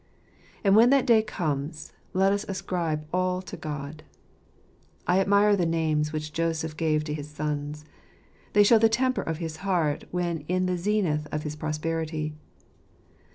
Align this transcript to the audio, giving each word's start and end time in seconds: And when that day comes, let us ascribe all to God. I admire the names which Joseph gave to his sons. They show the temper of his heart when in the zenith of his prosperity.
And 0.63 0.75
when 0.75 0.89
that 0.89 1.05
day 1.05 1.21
comes, 1.21 1.93
let 2.11 2.33
us 2.33 2.43
ascribe 2.47 3.05
all 3.13 3.39
to 3.43 3.55
God. 3.55 4.01
I 5.05 5.19
admire 5.19 5.55
the 5.55 5.63
names 5.67 6.11
which 6.11 6.33
Joseph 6.33 6.75
gave 6.75 7.03
to 7.03 7.13
his 7.13 7.29
sons. 7.29 7.85
They 8.53 8.63
show 8.63 8.79
the 8.79 8.89
temper 8.89 9.21
of 9.21 9.37
his 9.37 9.57
heart 9.57 10.05
when 10.09 10.39
in 10.47 10.65
the 10.65 10.75
zenith 10.79 11.27
of 11.31 11.43
his 11.43 11.55
prosperity. 11.55 12.33